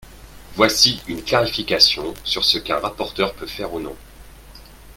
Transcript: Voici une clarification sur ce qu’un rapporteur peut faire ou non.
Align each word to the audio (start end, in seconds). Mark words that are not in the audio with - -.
Voici 0.55 0.99
une 1.07 1.21
clarification 1.21 2.15
sur 2.23 2.43
ce 2.43 2.57
qu’un 2.57 2.79
rapporteur 2.79 3.35
peut 3.35 3.45
faire 3.45 3.71
ou 3.71 3.79
non. 3.79 3.95